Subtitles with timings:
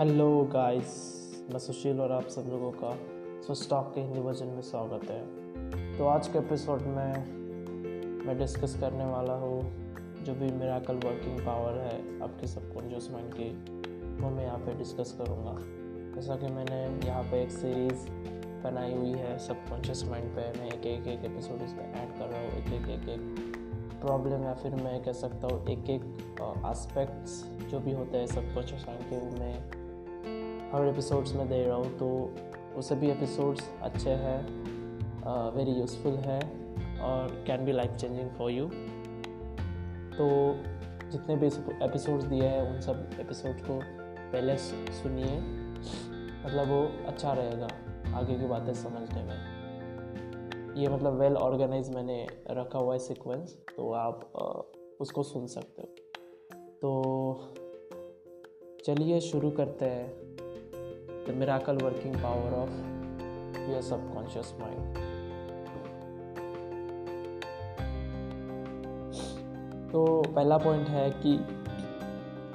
[0.00, 0.92] Hello guys
[1.52, 2.90] मैं सुशील और आप सब लोगों का
[3.46, 7.26] सो स्टॉक के हिंदी वर्जन में स्वागत है। तो आज के एपिसोड में
[8.26, 9.60] मैं डिस्कस करने वाला हूँ,
[10.24, 13.50] जो भी मेराकल वर्किंग पावर है आपके सबकॉन्शियस माइंड की
[14.22, 15.54] वो मैं यहाँ पे डिस्कस करूँगा।
[16.14, 18.08] जैसा कि मैंने यहाँ पे एक सीरीज़
[18.64, 22.40] बनाई हुई है सबकॉन्शियस माइंड पे, मैं एक एक एक एपिसोड इसमें ऐड कर रहा
[22.40, 26.04] हूँ, एक एक एक एक प्रॉब्लम या फिर मैं कह सकता हूँ एक एक
[26.66, 29.79] एस्पेक्ट्स जो भी होते हैं सब कुछ के वो मैं
[30.72, 32.06] हर एपिसोड्स में दे रहा हूँ तो
[32.74, 34.40] वो सभी एपिसोड्स अच्छे हैं
[35.56, 36.40] वेरी यूज़फुल है
[37.02, 38.66] और can be life changing for you
[40.14, 40.28] तो
[41.10, 43.80] जितने भी एपिसोड्स दिए हैं, उन सब एपिसोड को
[44.32, 45.40] पहले सुनिए।
[46.44, 47.68] मतलब वो अच्छा रहेगा
[48.18, 49.38] आगे की बातें समझने में।
[50.76, 54.32] ये मतलब वेल ऑर्गेनाइज मैंने रखा हुआ है सीक्वेंस तो आप
[55.00, 55.88] उसको सुन सकते हो।
[56.82, 56.90] तो
[58.86, 60.29] चलिए शुरू करते हैं।
[61.28, 62.70] The miracle working power of
[63.70, 64.98] your subconscious mind
[69.92, 71.32] तो पहला पॉइंट है कि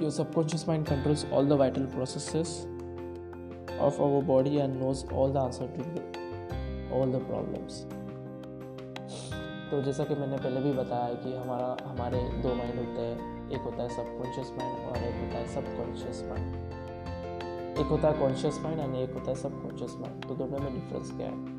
[0.01, 2.67] your subconscious mind controls all the vital processes
[3.81, 5.81] of our body and knows all the answer to
[6.99, 7.85] all the problems
[9.71, 13.61] तो जैसा कि मैंने पहले भी बताया कि हमारा, हमारे दो माइंड होते हैं। एक
[13.61, 16.74] होता है सबकॉन्शियस माइंड और एक होता है सबकॉन्शियस माइंड
[17.79, 20.73] एक होता है कॉन्शियस माइंड एंड एक होता है सब कॉन्शियस माइंड तो दोनों में
[20.73, 21.55] डिफरेंस क्या है?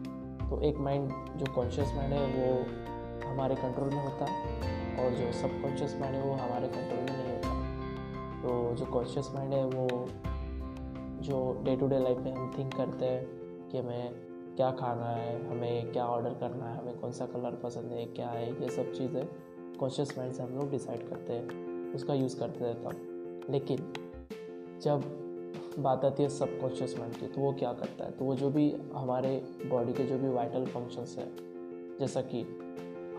[0.50, 2.67] तो एक माइंड जो कॉन्शियस माइंड है, वो
[3.28, 4.44] हमारे कंट्रोल में होता है
[4.98, 7.48] और जो सबकॉन्शियस माइंड है, वो हमारे कंट्रोल में नहीं होता।
[8.42, 10.09] तो जो कॉन्शियस माइंड है, वो
[11.22, 13.27] जो डे टू डे लाइफ में हम थिंक करते हैं
[13.69, 14.11] कि हमें
[14.56, 18.28] क्या खाना है, हमें क्या ऑर्डर करना है, हमें कौन सा कलर पसंद है, क्या
[18.28, 19.28] है, ये सब चीज़ें
[19.81, 22.97] कॉन्शियस माइंड से हम लोग डिसाइड करते हैं, उसका यूज़ करते रहता हूँ।
[23.50, 23.92] लेकिन
[24.83, 25.25] जब
[25.78, 28.10] बात आती है सब कॉन्शियस माइंड की तो वो क्या करता है?
[28.10, 29.37] तो वो जो भी हमारे
[29.70, 31.26] बॉडी के जो भी वाइटल फ़ंक्शंस है,
[32.00, 32.42] जैसा कि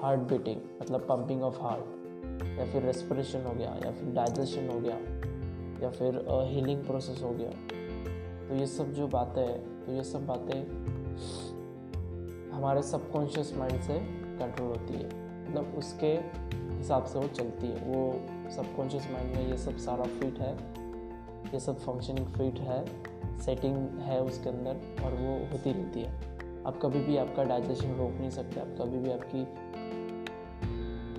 [0.01, 4.79] हार्ट बीटिंग मतलब पंपिंग ऑफ़ हार्ट या फिर रेस्पिरेशन हो गया, या फिर डाइजेशन हो
[4.79, 4.97] गया,
[5.83, 7.49] या फिर हीलिंग प्रोसेस हो गया
[8.49, 10.59] तो ये सब जो बातें हैं तो ये सब बातें
[12.51, 13.99] हमारे सबकॉन्शियस माइंड से
[14.39, 15.07] कंट्रोल होती है।
[15.43, 16.13] मतलब उसके
[16.77, 18.11] हिसाब से वो चलती है। वो
[18.51, 20.55] सबकॉन्शियस माइंड में ये सब सारा फिट है।
[21.53, 22.85] ये सब फंक्शनिंग फिट है
[23.39, 28.11] सेटिंग है उसके अंदर और वो होती रहती है। आप कभी भी आपका डाइजेशन रोक
[28.11, 29.67] नहीं सकते, आप कभी भी आपकी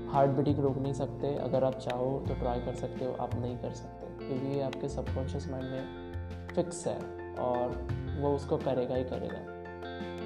[0.08, 3.58] हार्ट बीटिंग रोक नहीं सकते। अगर आप चाहो तो ट्राई कर सकते हो, आप नहीं
[3.58, 6.12] कर सकते। क्योंकि ये आपके सबकॉन्शियस माइंड में
[6.54, 6.98] फिक्स है
[7.34, 7.88] और
[8.20, 9.38] वो उसको करेगा ही करेगा।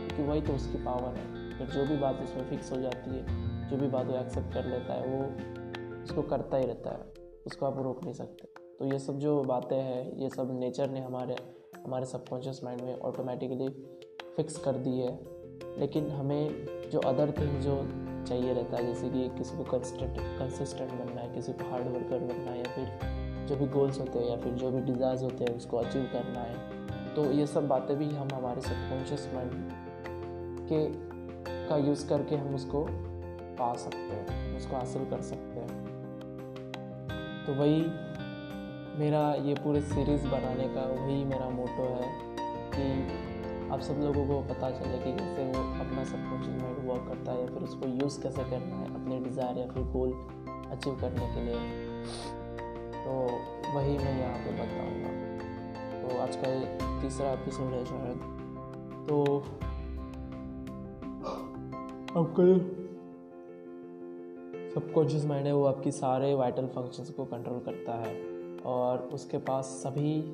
[0.07, 3.27] क्योंकि वही तो उसकी पावर है। फिर जो भी बात उसमें फिक्स हो जाती है,
[3.69, 5.25] जो भी बात वो एक्सेप्ट कर लेता है, वो
[6.03, 9.77] उसको करता ही रहता है। उसको आप रोक नहीं सकते। तो ये सब जो बातें
[9.77, 11.35] हैं, ये सब नेचर ने हमारे
[11.85, 13.69] हमारे सबकॉन्शियस माइंड में ऑटोमेटिकली
[14.37, 15.13] फिक्स कर दी है।
[15.79, 17.77] लेकिन हमें जो अदर थिंग जो
[18.29, 22.19] चाहिए रहता है, जैसे कि किसी को कंसिस्टेंट कंसिस्टेंट बनना है, किसी को हार्ड वर्कर
[22.25, 25.45] बनना है, या फिर जो भी गोल्स होते हैं, या फिर जो भी डिज़ायर्स होते
[25.45, 29.53] हैं, उसको अचीव करना है तो ये सब बातें भी हम हमारे सबकॉन्शियस माइंड
[30.69, 30.87] के,
[31.69, 32.87] का यूज़ करके हम उसको
[33.59, 35.91] पा सकते हैं, उसको हासिल कर सकते हैं।
[37.47, 37.81] तो वही
[38.99, 42.09] मेरा ये पूरे सीरीज़ बनाने का वही मेरा मोटो है
[42.75, 42.85] कि
[43.73, 47.33] आप सब लोगों को पता चले कि कैसे वो अपना सब कुछ माइंड वर्क करता
[47.33, 50.13] है या फिर उसको यूज़ कैसे करना है अपने डिज़ायर या फिर गोल
[50.71, 51.61] अचीव करने के लिए।
[53.05, 53.11] तो
[53.77, 55.13] वही मैं यहाँ पे बताऊँगा।
[56.03, 56.51] तो आज का
[57.03, 58.19] तीसरा एपिसोड है शायद।
[59.09, 59.39] तो
[62.21, 62.45] आपका
[64.75, 68.32] सबकॉन्शियस माइंड है, वो आपकी सारे वाइटल फ़ंक्शंस को कंट्रोल करता है।
[68.67, 70.33] और उसके पास सभी,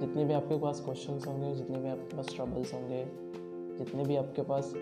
[0.00, 3.04] जितने भी आपके पास क्वेश्चंस होंगे, जितने भी आपके पास ट्रबल्स होंगे,
[3.78, 4.72] जितने भी आपके पास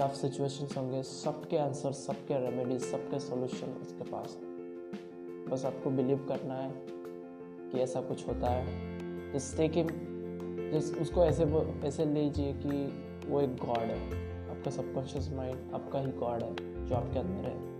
[0.00, 4.52] टफ सिचुएशंस होंगे, सबके आंसर सबके रेमेडीज सबके सॉल्यूशन उसके पास है।
[5.46, 6.72] बस आपको बिलीव करना है
[7.70, 8.92] कि ऐसा कुछ होता है।
[9.32, 9.84] जिससे कि
[10.72, 11.44] जिस उसको ऐसे
[11.84, 16.94] ऐसे लीजिए कि वो एक गॉड है। आपका सबकॉन्शियस माइंड आपका ही गॉड है, जो
[16.94, 17.72] आपके अंदर है।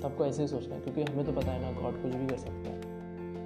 [0.00, 2.26] तो आपको ऐसे ही सोचना है, क्योंकि हमें तो पता है ना गॉड कुछ भी
[2.26, 2.87] कर सकता है।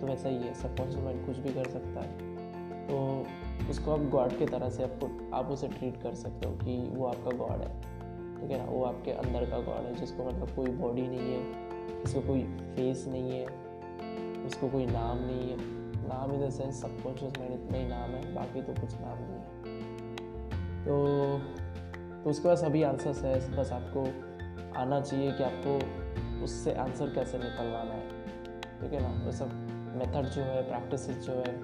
[0.03, 2.09] तो वैसा ही है सबकॉन्शियस माइंड कुछ भी कर सकता है।
[2.87, 3.27] तो
[3.71, 7.07] उसको आप गॉड की तरह से आपको, आप उसे ट्रीट कर सकते हो कि वो
[7.07, 7.81] आपका गॉड है।
[8.41, 8.65] ठीक है ना?
[8.65, 11.43] वो आपके अंदर का गॉड है, जिसको मतलब कोई बॉडी नहीं है,
[12.05, 13.47] जिसको कोई फेस नहीं है,
[14.47, 15.57] उसको कोई नाम नहीं है।
[16.09, 19.33] नाम in the sense subconscious mind इतना ही नाम है, बाकी तो कुछ नाम नहीं
[19.33, 19.79] है।
[20.85, 21.39] तो
[22.25, 24.01] तो उसके पास अभी आंसर्स है, बस आपको
[24.81, 25.79] आना चाहिए कि आपको
[26.45, 28.09] उससे आंसर कैसे निकलवाना है।
[28.81, 29.27] ठीक है ना?
[29.27, 31.55] वो सब मेथड जो है प्रैक्टिस जो है,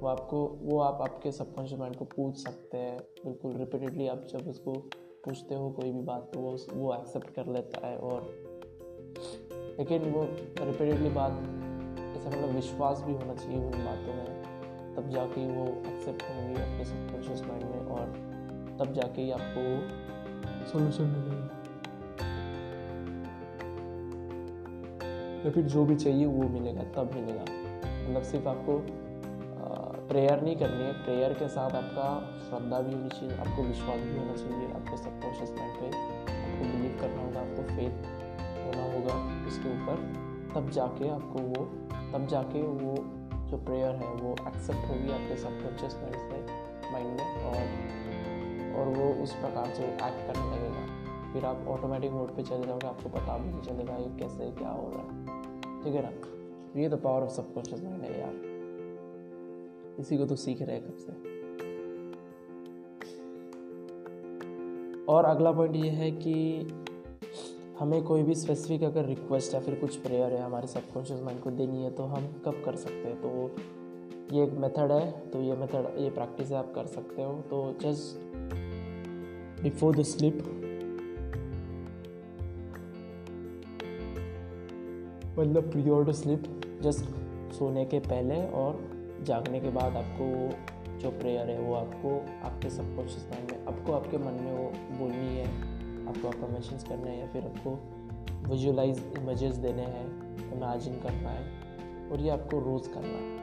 [0.00, 4.48] वो आपको, वो आप आपके सबकॉन्शियस माइंड को पूछ सकते हैं। बिल्कुल रिपीटेडली आप जब
[4.48, 4.72] उसको
[5.24, 8.20] पूछते हो कोई भी बात तो वो वो एक्सेप्ट कर लेता है और
[9.78, 10.22] लेकिन वो
[10.60, 11.32] रिपीटेडली बात,
[12.16, 16.84] ऐसा मतलब विश्वास भी होना चाहिए उन बातों में। तब जाके वो एक्सेप्ट होंगी अपने
[16.84, 18.06] सबकॉन्शियस माइंड में और
[18.80, 19.62] तब जाके ही आपको
[20.66, 21.50] सोल्यूशन मिलेगा।
[25.44, 27.65] या फिर जो भी चाहिए वो मिलेगा, तब मिलेगा।
[28.06, 28.78] मतलब सिर्फ़ आपको
[30.08, 32.08] प्रेयर नहीं करनी है। प्रेयर के साथ आपका
[32.40, 36.98] श्रद्धा भी होनी चाहिए, आपको विश्वास भी होना चाहिए, आपके सबकॉन्शियस माइंड पे आपको बिलीव
[37.00, 37.94] करना होगा, आपको फेथ
[38.66, 39.96] होना होगा उसके ऊपर।
[40.54, 41.64] तब जाके आपको वो,
[42.12, 42.94] तब जाके वो
[43.50, 49.22] जो प्रेयर है, वो एक्सेप्ट होगी आपके सबकॉन्शियस माइंड से माइंड में और और वो
[49.22, 53.38] उस प्रकार से एक्ट करने लगेगा। फिर आप ऑटोमेटिक मोड पे चले जाओगे, आपको पता
[53.38, 56.35] भी नहीं चलेगा ये कैसे, क्या हो रहा है। ठीक है ना?
[56.76, 58.34] ये तो पावर ऑफ़ सबकॉन्शियस माइंड है यार।
[60.00, 61.12] इसी को तो सीख रहे कब से।
[65.08, 66.34] और अगला पॉइंट ये है कि
[67.78, 71.50] हमें कोई भी स्पेसिफिक अगर रिक्वेस्ट या फिर कुछ प्रेयर है हमारे सबकॉन्शियस माइंड को
[71.50, 73.20] देनी है तो हम कब कर सकते हैं?
[73.20, 73.56] तो
[74.36, 77.74] ये एक मेथड है तो ये मेथड ये प्रैक्टिस है आप कर सकते हो। तो
[77.82, 78.20] जस्ट
[79.62, 80.38] बिफोर द स्लिप
[85.38, 87.04] मतलब प्रियोर टू स्लिप जस्ट
[87.54, 88.80] सोने के पहले और
[89.22, 90.26] जागने के बाद आपको
[90.98, 92.10] जो प्रेयर है, वो आपको,
[92.44, 95.46] आपके सबकॉन्शियस माइंड में, आपको आपके मन में वो बोलनी है,
[96.08, 97.78] आपको अफर्मेशंस करना है या फिर आपको
[98.48, 100.06] विजुलाइज इमेजेस देने हैं
[100.52, 103.34] इमेजिन करना है और ये आपको रोज़ करना है।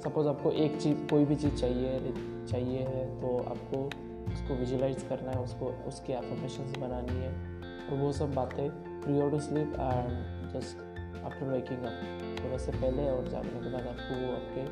[0.00, 2.12] सपोज़ आपको एक चीज़, कोई भी चीज़ चाहिए
[2.50, 3.84] चाहिए है तो आपको
[4.32, 7.32] उसको विजुलाइज करना है, उसको, उसकी एफर्मेशंस बनानी है
[7.90, 8.70] और वो सब बातें
[9.02, 10.87] prior to sleep and just
[11.20, 14.64] after waking up थोड़ा से पहले और जागने के बाद आपको वो आपके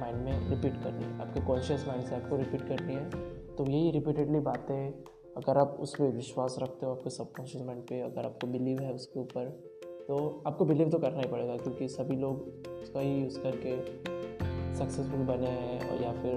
[0.00, 3.08] माइंड में रिपीट करनी है। आपके कॉन्शियस माइंड से आपको रिपीट करनी है।
[3.56, 4.78] तो यही रिपीटेडली बातें
[5.36, 8.92] अगर आप उस पर विश्वास रखते हो आपके सबकॉन्शियस माइंड पे, अगर आपको बिलीव है
[8.94, 9.48] उसके ऊपर
[10.08, 13.76] तो आपको बिलीव तो करना ही पड़ेगा, क्योंकि सभी लोग उसका ही यूज़ करके
[14.74, 16.34] सक्सेसफुल बने हैं और या फिर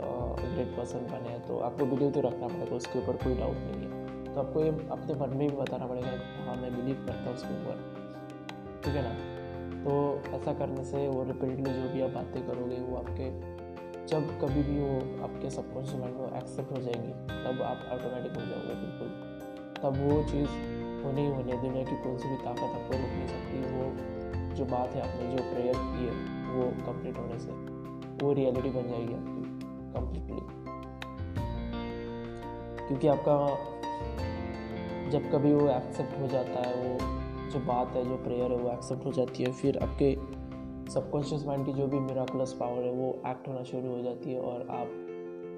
[0.00, 3.82] ग्रेट पर्सन बने हैं। तो आपको बिलीव तो रखना पड़ेगा, उसके ऊपर कोई डाउट नहीं
[3.82, 6.10] है। तो आपको ये अपने मन में भी बताना पड़ेगा
[6.46, 7.99] हाँ मैं बिलीव करता हूँ उसके ऊपर।
[8.84, 9.40] ठीक है ना?
[9.84, 13.30] तो ऐसा करने से वो रिपीटली जो भी आप बातें करोगे, वो आपके,
[14.06, 18.46] जब कभी भी वो आपके सबकॉन्शियस माइंड में एक्सेप्ट हो जाएँगी, तब आप ऑटोमेटिक हो
[18.46, 19.08] जाओगे बिल्कुल।
[19.82, 20.48] तब वो चीज़
[21.04, 24.10] होनी ही होनी दुनिया की कौन सी भी ताकत आपको रोक नहीं सकती, वो
[24.54, 27.50] जो बात है आपने, जो प्रेयर की है, वो कंप्लीट होने से
[28.24, 29.60] वो रियलिटी बन जाएगी आपकी
[29.92, 30.40] कंप्लीटली
[32.88, 33.48] क्योंकि आपका,
[35.10, 37.19] जब कभी वो एक्सेप्ट हो जाता है, वो
[37.50, 40.16] जो बात है, जो प्रेयर है, वो एक्सेप्ट हो जाती है। फिर आपके
[40.90, 44.40] सबकॉन्शियस माइंड की जो भी मेराकुलस पावर है, वो एक्ट होना शुरू हो जाती है
[44.40, 45.06] और आप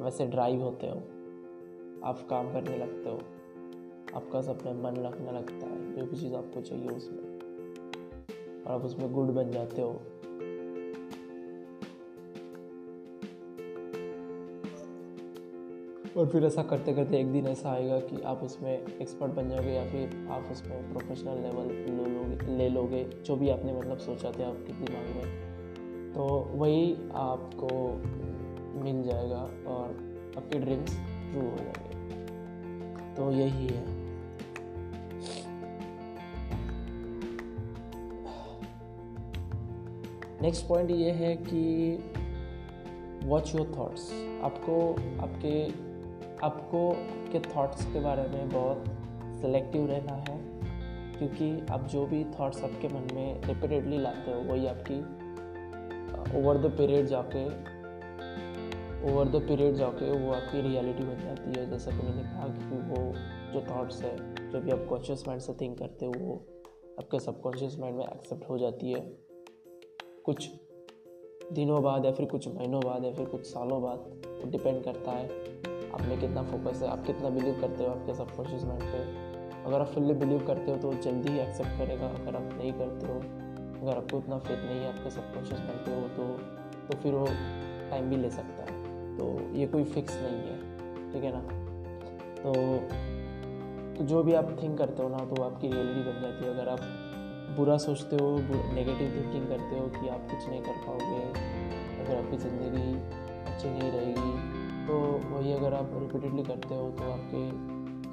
[0.03, 0.97] वैसे ड्राइव होते हो।
[2.05, 3.21] आप काम करने लगते हो।
[4.17, 7.39] आपका सपना मन लगने लगता है। जो भी चीज़ आपको चाहिए उसमें।
[8.65, 10.01] और आप उसमें गुड बन जाते हो।
[16.17, 19.71] और फिर ऐसा करते करते एक दिन ऐसा आएगा कि आप उसमें एक्सपर्ट बन जाओगे
[19.71, 24.31] या फिर आप उसमें प्रोफेशनल लेवल ले लोगे ले लोगे, जो भी आपने मतलब सोचा
[24.31, 25.53] था आपके दिमाग में।
[26.13, 27.69] तो वही आपको
[28.85, 29.89] मिल जाएगा और
[30.37, 31.93] आपके ड्रीम्स ट्रू हो जाएँगे।
[33.15, 34.03] तो यही है।
[40.43, 41.95] नेक्स्ट पॉइंट ये है कि
[43.25, 44.93] वॉच योर थॉट्स आपको
[45.23, 45.92] आपके
[46.43, 48.85] आपको आपके थॉट्स के बारे में बहुत
[49.41, 50.39] सेलेक्टिव रहना है,
[51.19, 54.99] क्योंकि आप जो भी थॉट्स आपके मन में रिपीटेडली लाते हो, वही आपकी
[56.39, 57.47] ओवर द पीरियड जाके
[59.13, 62.77] ओवर द पीरियड जाके वो आपकी रियलिटी बन जाती है। जैसा कि मैंने कहा कि
[62.91, 63.13] वो
[63.53, 64.17] जो थॉट्स है,
[64.51, 66.35] जो भी आप कॉन्शियस माइंड से थिंक करते हो, वो
[66.99, 69.01] आपके सबकॉन्शियस माइंड में एक्सेप्ट हो जाती है।
[70.25, 70.51] कुछ
[71.53, 75.62] दिनों बाद या फिर कुछ महीनों बाद या फिर कुछ सालों बाद डिपेंड करता है।
[75.95, 79.01] आप में कितना फोकस है, आप कितना बिलीव करते हो आपके सबकॉन्शियस माइंड पे?
[79.63, 83.07] अगर आप फुल्ली बिलीव करते हो तो जल्दी ही एक्सेप्ट करेगा, अगर आप नहीं करते
[83.07, 83.19] हो,
[83.83, 86.25] अगर आपको इतना फेथ नहीं है आपके सबकॉन्शियस माइंड पे हो तो
[86.83, 87.27] तो फिर वो
[87.91, 88.81] टाइम भी ले सकता है।
[89.19, 90.57] तो ये कोई फिक्स नहीं है,
[91.13, 91.41] ठीक है ना?
[92.37, 92.53] तो
[93.95, 96.69] तो जो भी आप थिंक करते हो ना तो आपकी रियलिटी बन जाती है। अगर
[96.69, 96.81] आप
[97.57, 98.29] बुरा सोचते हो
[98.75, 101.23] नेगेटिव थिंकिंग करते हो कि आप कुछ नहीं कर पाओगे,
[102.03, 102.95] अगर आपकी ज़िंदगी
[103.53, 104.62] अच्छी नहीं रहेगी
[105.63, 107.41] अगर आप रिपीटेडली करते हो तो आपके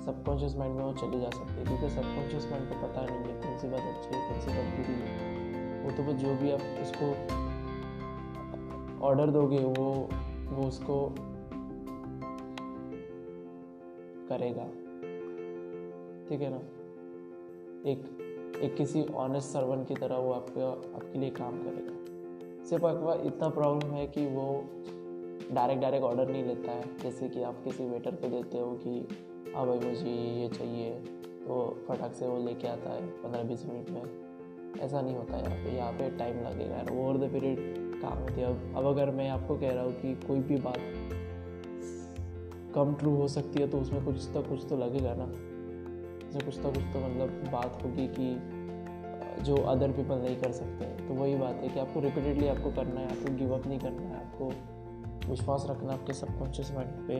[0.05, 3.41] सबकॉन्शियस माइंड में वो चली जा सकती है, क्योंकि सबकॉन्शियस माइंड को पता नहीं है
[3.41, 6.51] कौन सी बात अच्छी है, कौन सी बात बुरी है। वो तो वो जो भी
[6.51, 7.07] आप उसको
[9.07, 10.09] ऑर्डर दोगे, वो
[10.49, 10.97] वो उसको
[14.29, 14.65] करेगा।
[16.29, 16.61] ठीक है ना?
[17.91, 17.99] एक
[18.63, 20.61] एक किसी ऑनेस्ट सर्वन की तरह वो आपके
[20.95, 24.45] आपके लिए काम करेगा। सिर्फ़ आपका इतना प्रॉब्लम है कि वो
[25.51, 29.07] डायरेक्ट डायरेक्ट ऑर्डर नहीं लेता है। जैसे कि आप किसी वेटर को देते हो कि
[29.55, 30.91] हाँ भाई, मुझे ये चाहिए।
[31.39, 35.55] तो फटाक से वो लेके आता है पंद्रह बीस मिनट में। ऐसा नहीं होता यहाँ
[35.55, 39.11] पे। यहाँ पे टाइम लगेगा। यार ओवर द पीरियड काम होती है। अब अब अगर
[39.11, 40.79] मैं आपको कह रहा हूँ कि कोई भी बात
[42.75, 46.57] कम ट्रू हो सकती है तो उसमें कुछ तो कुछ तो लगेगा ना। जैसे कुछ
[46.57, 48.29] तो कुछ तो मतलब बात होगी कि,
[49.43, 52.99] जो अदर पीपल नहीं कर सकते। तो वही बात है कि आपको रिपीटेडली आपको करना
[52.99, 54.51] है, आपको गिव अप नहीं करना है, आपको
[55.29, 57.15] विश्वास रखना आपके सबकॉन्शियस माइंड पे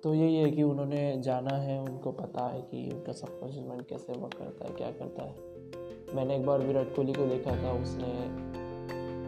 [0.03, 4.13] तो यही है कि उन्होंने जाना है, उनको पता है कि उनका सबकॉन्शियस माइंड कैसे
[4.13, 8.13] वर्क करता है, क्या करता है। मैंने एक बार विराट कोहली को देखा था, उसने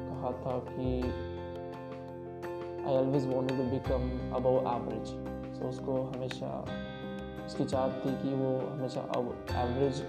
[0.08, 1.02] कहा था कि
[2.84, 5.08] I always wanted to become above average
[5.58, 6.50] so उसको हमेशा,
[7.46, 10.02] उसकी चाहत थी कि वो हमेशा अब एवरेज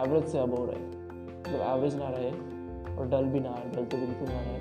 [0.00, 2.30] एवरेज से अबव रहे। मतलब एवरेज ना रहे
[2.96, 4.60] और डल भी ना डल तो बिल्कुल ना रहे।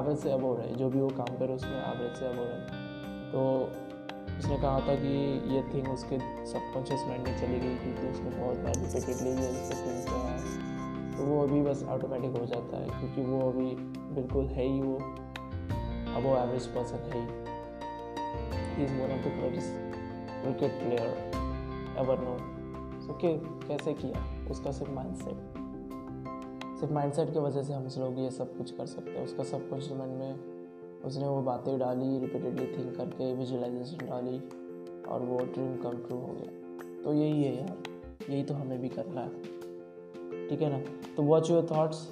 [0.00, 2.80] एवरेज से अबव रहे, जो भी वो काम करे उसमें एवरेज से अबव रहे।
[3.32, 3.91] तो
[4.38, 5.12] उसने कहा था कि
[5.54, 10.04] ये थिंग उसके सबकॉन्शियस माइंड में चली गई क्योंकि उसने बहुत बार रिपीटेडली ये थिंग
[10.04, 10.60] किया है
[11.16, 13.74] तो वो अभी बस ऑटोमेटिक हो जाता है, क्योंकि वो अभी
[14.14, 17.26] बिल्कुल है ही वो। अब वो एवरेज पर्सन है ही।
[18.84, 19.70] Is one of the greatest
[20.42, 21.08] cricket player
[21.98, 22.36] ever no
[23.00, 23.32] so के
[23.68, 24.24] कैसे किया?
[24.50, 25.38] उसका सिर्फ़ माइंड सेट
[26.80, 29.44] सिर्फ़ माइंड सेट की वजह से हम लोग ये सब कुछ कर सकते हैं। उसका
[29.44, 30.51] सब कुछ मन में
[31.04, 34.38] उसने वो बातें डाली रिपीटेडली थिंक करके विजुअलाइजेशन डाली
[35.08, 37.76] और वो ड्रीम कम ट्रू हो गया। तो यही है यार,
[38.30, 40.78] यही तो हमें भी करना है। ठीक है ना?
[41.16, 42.08] तो वॉच योर थाट्स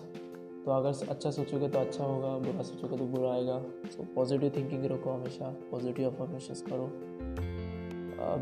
[0.65, 4.85] तो अगर अच्छा सोचोगे तो अच्छा होगा, बुरा सोचोगे तो बुरा आएगा। सो पॉजिटिव थिंकिंग
[4.85, 6.91] रखो हमेशा पॉजिटिव अफॉर्मेशन करो।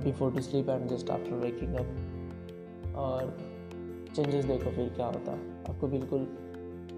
[0.04, 3.36] Before to sleep and just after waking up और
[4.16, 5.38] चेंजेस देखो फिर क्या होता है।
[5.68, 6.26] आपको बिल्कुल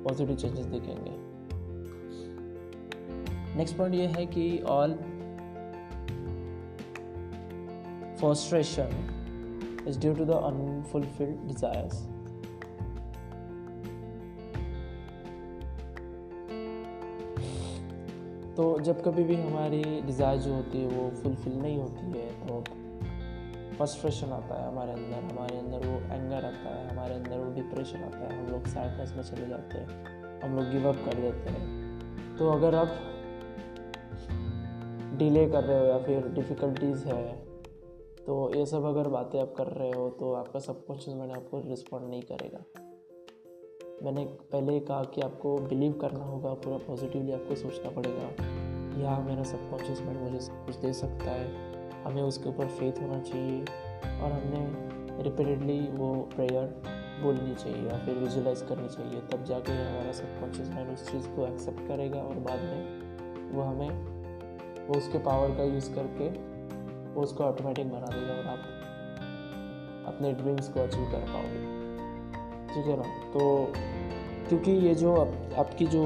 [0.04, 1.10] पॉजिटिव चेंजेस दिखेंगे।
[3.56, 4.98] नेक्स्ट पॉइंट ये है कि all
[8.20, 8.90] frustration
[9.90, 11.94] is due to the unfulfilled desires.
[18.56, 22.62] तो जब कभी भी हमारी डिज़ायर जो होती है वो फुलफिल नहीं होती है तो
[23.78, 28.02] फर्स्ट्रेशन आता है हमारे अंदर हमारे अंदर वो एंगर आता है, हमारे अंदर वो डिप्रेशन
[28.04, 29.88] आता है, हम लोग सैडनेस में चले जाते हैं,
[30.42, 33.09] हम लोग गिव अप कर देते हैं तो अगर आप
[35.20, 37.24] डिले कर रहे हो या फिर डिफ़िकल्टीज़ है
[38.26, 42.08] तो ये सब अगर बातें आप कर रहे हो तो आपका सबकॉन्शियस माइंड आपको रिस्पॉन्ड
[42.10, 42.64] नहीं करेगा।
[44.04, 49.22] मैंने पहले कहा कि आपको बिलीव करना होगा, पूरा पॉजिटिवली आपको सोचना पड़ेगा कि हाँ
[49.24, 53.60] मेरा सबकॉन्शियस माइंड मुझे सब कुछ दे सकता है, हमें उसके ऊपर फेथ होना चाहिए
[54.22, 56.66] और हमने रिपीटेडली वो प्रेयर
[57.22, 61.46] बोलनी चाहिए या फिर विजुलाइज करनी चाहिए, तब जाके हमारा सबकॉन्शियस माइंड उस चीज़ को
[61.46, 64.09] एक्सेप्ट करेगा और बाद में वो हमें
[64.90, 66.28] वो उसके पावर का यूज़ करके
[67.14, 68.62] वो उसको ऑटोमेटिक बना देगा और आप
[70.06, 71.60] अपने ड्रीम्स को अचीव कर पाओगे।
[72.68, 73.08] ठीक है ना?
[73.32, 73.72] तो
[74.48, 76.02] क्योंकि ये जो आप, आपकी जो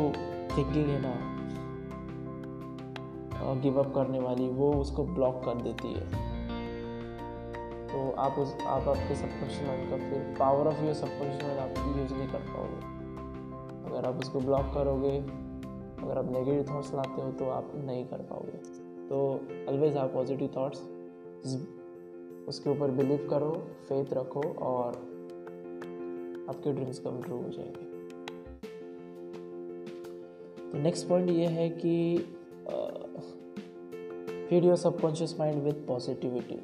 [0.57, 1.15] थिंकिंग है ना
[3.55, 6.07] गिव अप करने वाली वो उसको ब्लॉक कर देती है।
[7.89, 11.99] तो आप उस आप आपके सबकॉन्शियस माइंड का फिर power of your subconscious mind आप
[11.99, 12.81] यूज़ नहीं कर पाओगे।
[13.89, 15.44] अगर आप उसको ब्लॉक करोगे
[16.05, 18.59] अगर आप नेगेटिव थॉट्स लाते हो तो आप नहीं कर पाओगे।
[19.09, 19.19] तो
[19.69, 20.81] ऑलवेज आप पॉजिटिव थॉट्स
[22.49, 23.51] उसके ऊपर बिलीव करो
[23.89, 24.97] फेथ रखो और
[26.49, 27.93] आपके ड्रीम्स कम ट्रू हो जाएँगे।
[30.73, 32.19] तो नेक्स्ट पॉइंट ये है कि
[34.49, 36.57] feed your subconscious mind with positivity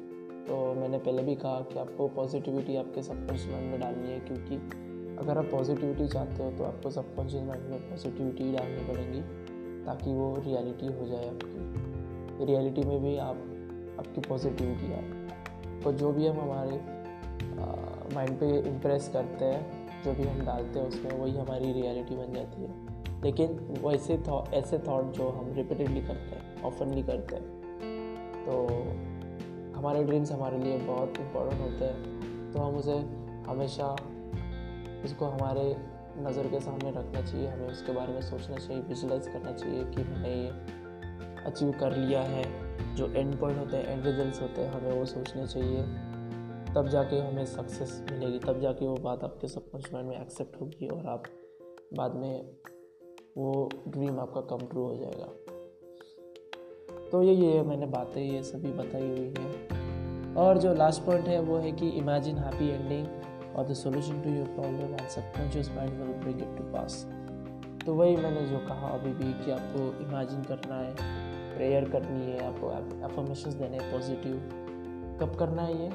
[0.47, 4.57] तो मैंने पहले भी कहा कि आपको पॉजिटिविटी आपके सबकॉन्शियस माइंड में डालनी है क्योंकि
[5.21, 9.21] अगर आप पॉजिटिविटी चाहते हो तो आपको सबकॉन्शियस माइंड में पॉजिटिविटी डालनी पड़ेगी,
[9.85, 13.37] ताकि वो रियलिटी हो जाए आपकी। रियलिटी में भी आप,
[13.99, 16.79] आपकी पॉजिटिविटी आए। तो जो भी हम हमारे
[18.15, 22.33] माइंड पे इम्प्रेस करते हैं, जो भी हम डालते हैं उसमें, वही हमारी रियलिटी बन
[22.33, 23.49] जाती है। लेकिन
[23.83, 24.13] वैसे
[24.53, 27.45] ऐसे थॉट जो हम रिपीटेडली करते हैं ऑफनली करते हैं
[28.45, 28.53] तो
[29.77, 32.97] हमारे ड्रीम्स हमारे लिए बहुत इम्पोर्टेंट होते हैं। तो हम उसे
[33.47, 33.95] हमेशा
[35.03, 35.63] उसको हमारे
[36.19, 40.03] नज़र के सामने रखना चाहिए, हमें उसके बारे में सोचना चाहिए विजुलाइज करना चाहिए कि
[40.03, 40.49] मैंने ये
[41.45, 42.43] अचीव कर लिया है।
[42.95, 45.83] जो एंड पॉइंट होते हैं एंड रिज़ल्ट होते हैं, हमें वो सोचने चाहिए।
[46.75, 50.87] तब जाके हमें सक्सेस मिलेगी, तब जाके वो बात आपके सबकॉन्शियस माइंड में एक्सेप्ट होगी
[50.87, 51.23] और आप
[51.93, 52.49] बाद में
[53.37, 55.25] वो ड्रीम आपका कम ट्रू हो जाएगा।
[57.11, 61.39] तो ये ये मैंने बातें, ये सभी बताई हुई हैं। और जो लास्ट पॉइंट है,
[61.39, 63.07] वो है कि इमेजिन हैप्पी एंडिंग
[63.55, 67.07] और the solution to your problem and subconscious mind will bring it to pass
[67.85, 71.21] तो वही मैंने जो कहा अभी भी कि आपको इमेजिन करना है
[71.57, 72.71] प्रेयर करनी है, आपको
[73.05, 74.35] एफर्मेशन देने हैं पॉजिटिव
[75.21, 75.89] कब करना है ये?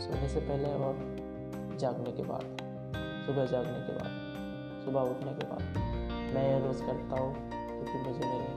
[0.00, 1.16] सोने से पहले और
[1.78, 2.42] जागने के बाद।
[3.26, 5.62] सुबह जागने के बाद। सुबह उठने के बाद।
[6.34, 8.54] मैं ये रोज़ करता हूँ क्योंकि मुझे मेरे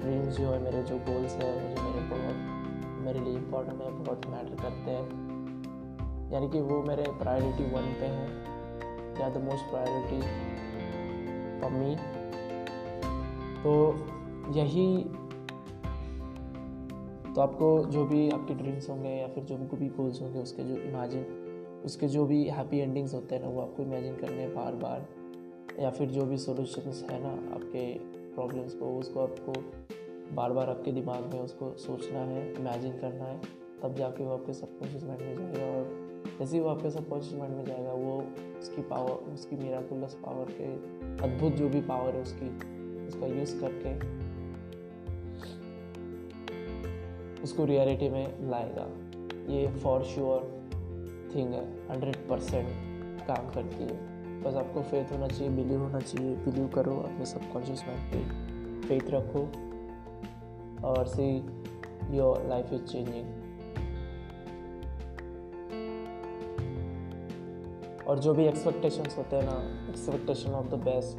[0.00, 2.36] ड्रीम्स जो है, मेरे जो गोल्स है, मुझे मेरे बहुत,
[3.00, 5.29] मेरे लिए इम्पोर्टेंट है, बहुत मैटर करते हैं।
[6.32, 8.28] यानी कि वो मेरे प्रायोरिटी वन पे हैं।
[9.20, 10.20] या the most priority
[11.60, 11.96] for me
[13.62, 13.72] तो
[14.58, 14.86] यही
[17.34, 20.76] तो आपको जो भी आपके ड्रीम्स होंगे या फिर जो भी गोल्स होंगे, उसके जो
[20.76, 24.74] इमेजिन उसके जो भी हैप्पी एंडिंग्स होते हैं ना, वो आपको इमेजिन करने हैं बार
[24.74, 25.06] बार
[25.80, 27.84] या फिर जो भी सोल्यूशंस है ना, आपके
[28.34, 29.52] प्रॉब्लम्स को, उसको आपको
[30.36, 33.40] बार बार आपके दिमाग में उसको सोचना है इमेजिन करना है,
[33.82, 35.99] तब जाके वो आपके सबकॉन्शियस माइंड में जाएगा और
[36.38, 38.24] जैसे ही वो आपके सबकॉन्शियस माइंड में जाएगा, वो
[38.60, 40.72] उसकी पावर उसकी मेराकुलस पावर के
[41.24, 42.48] अद्भुत जो भी पावर है उसकी,
[43.06, 43.94] उसका यूज़ करके
[47.42, 48.86] उसको रियलिटी में लाएगा।
[49.52, 50.42] ये फॉर श्योर
[51.34, 52.68] थिंग है हंड्रेड परसेंट
[53.26, 57.84] काम करती है। बस आपको फेथ होना चाहिए बिलीव होना चाहिए बिलीव करो अपने सबकॉन्शियस
[57.88, 59.42] माइंड पे। फेथ रखो
[60.88, 61.28] और see
[62.16, 63.39] your life is changing
[68.10, 71.18] और जो भी एक्सपेक्टेशंस होते हैं ना एक्सपेक्टेशन ऑफ़ द बेस्ट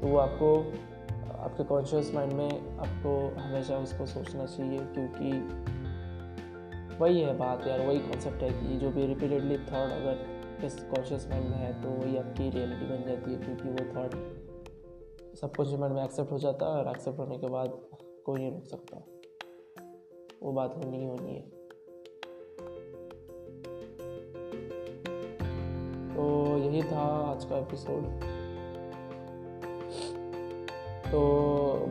[0.00, 0.56] तो वो आपको,
[1.38, 5.30] आपके कॉन्शियस माइंड में आपको हमेशा उसको सोचना चाहिए, क्योंकि
[6.96, 11.28] वही है बात यार, वही कॉन्सेप्ट है कि जो भी रिपीटेडली थॉट अगर इस कॉन्शियस
[11.30, 14.14] माइंड में है तो वही आपकी रियलिटी बन जाती है, क्योंकि वो थॉट
[15.40, 17.78] सब कुछ माइंड में एक्सेप्ट हो जाता है और एक्सेप्ट होने के बाद
[18.26, 19.02] कोई नहीं रोक सकता।
[20.42, 21.59] वो बात होनी ही होनी है।
[26.20, 28.02] तो यही था आज का एपिसोड
[31.06, 31.20] तो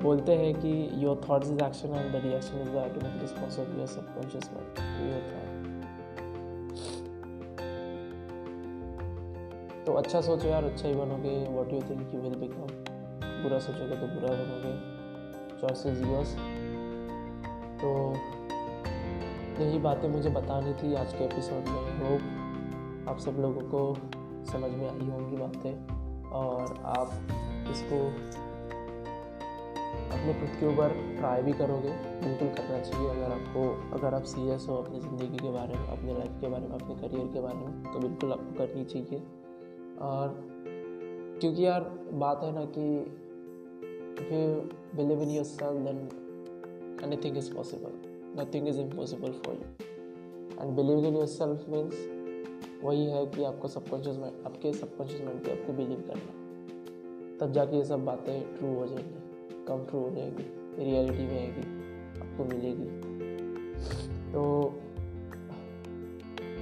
[0.02, 3.88] बोलते हैं कि your thoughts is action and the reaction is the automatic response your
[3.88, 5.40] subconscious mind ये होता
[9.86, 12.68] तो अच्छा सोचो यार अच्छा ही बनोगे। What you think you will become
[13.44, 14.74] बुरा सोचोगे तो बुरा बनोगे।
[15.62, 16.36] चॉइस इज़ योर्स
[17.82, 17.96] तो
[19.64, 22.36] यही बातें मुझे बतानी थी आज के एपिसोड में। होप
[23.10, 24.19] आप सब लोगों को
[24.52, 27.10] समझ में आई होंगी बातें और आप
[27.72, 27.98] इसको
[30.10, 31.90] अपने खुद के ऊपर ट्राई भी करोगे,
[32.22, 33.64] बिल्कुल करना चाहिए। अगर आपको,
[33.98, 36.96] अगर आप सीरियस हो अपनी ज़िंदगी के बारे में, अपने लाइफ के बारे में, अपने
[36.96, 39.20] करियर के बारे में तो बिल्कुल आपको करनी चाहिए।
[40.02, 40.36] और
[41.40, 41.82] क्योंकि यार,
[42.14, 42.86] बात है ना कि
[44.22, 44.48] if you
[44.96, 45.98] believe in yourself then
[47.26, 47.92] anything is possible
[48.40, 52.19] nothing is impossible for you and believe in yourself means
[52.84, 56.40] वही है कि आपको सबकॉन्शियस माइंड आपके सबकॉन्शियस माइंड पे आपको बिलीव करना
[57.38, 60.44] तब जाके ये सब बातें ट्रू हो जाएँगी कम ट्रू हो जाएगी
[60.84, 61.62] रियलिटी में आएगी
[62.20, 63.10] आपको मिलेगी।
[64.32, 64.74] तो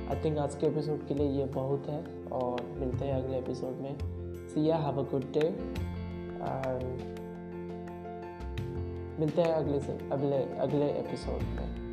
[0.10, 3.72] आई थिंक आज के एपिसोड के लिए ये बहुत है और मिलते हैं अगले एपिसोड
[3.72, 3.96] में।
[4.48, 7.18] See ya have a good day and
[9.20, 11.88] मिलते हैं अगले से, अगले अगले एपिसोड में।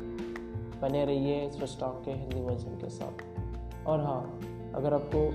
[0.81, 3.23] बने रहिए स्टॉक के हिंदी वर्जन के साथ।
[3.87, 4.39] और हाँ
[4.75, 5.25] अगर आपको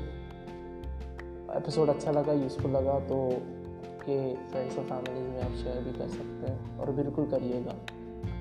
[1.57, 6.09] एपिसोड अच्छा लगा यूज़फुल लगा तो आपके फ्रेंड्स और फैमिलीज़ में आप शेयर भी कर
[6.09, 7.75] सकते हैं और बिल्कुल करिएगा।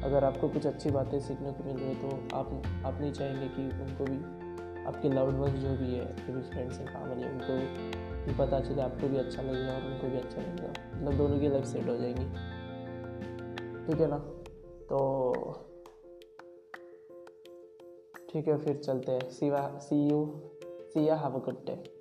[0.04, 2.52] अगर आपको कुछ अच्छी बातें सीखने को मिल रही तो आप
[2.86, 4.18] आप नहीं चाहेंगे कि उनको भी,
[4.86, 7.58] आपके लव्ड वंस जो भी है जो भी फ्रेंड्स एंड फैमिली उनको
[8.26, 11.50] भी पता चले, आपको भी अच्छा लगेगा और उनको भी अच्छा लगेगा। मतलब दोनों की
[11.50, 12.26] लाइफ सेट हो जाएगी।
[13.86, 14.18] ठीक है ना?
[14.90, 15.69] तो
[18.30, 19.30] ठीक है फिर चलते हैं।
[19.80, 20.34] सी you
[20.94, 22.00] see ya have a good day